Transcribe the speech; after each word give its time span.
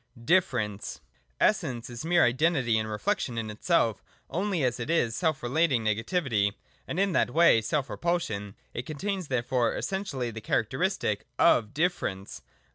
(0) 0.15 0.25
Difference. 0.25 0.99
116.] 1.37 1.47
Essence 1.47 1.89
is 1.91 2.03
mere 2.03 2.23
Identity 2.25 2.79
and 2.79 2.89
reflection 2.89 3.37
in 3.37 3.51
itself 3.51 4.03
only 4.31 4.63
as 4.63 4.79
it 4.79 4.89
is 4.89 5.15
self 5.15 5.43
relating 5.43 5.83
negativity, 5.85 6.53
and 6.87 6.99
in 6.99 7.11
that 7.11 7.29
way 7.29 7.61
self 7.61 7.87
repulsion. 7.87 8.55
It 8.73 8.87
contains 8.87 9.27
therefore 9.27 9.75
essentially 9.77 10.31
the 10.31 10.41
characteristic 10.41 11.27
of 11.37 11.75
Difference. 11.75 12.41